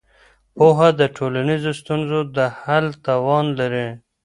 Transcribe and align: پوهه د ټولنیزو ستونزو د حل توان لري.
پوهه 0.55 0.89
د 0.99 1.01
ټولنیزو 1.15 1.71
ستونزو 1.81 2.19
د 2.35 2.37
حل 2.59 2.85
توان 3.05 3.45
لري. 3.59 3.87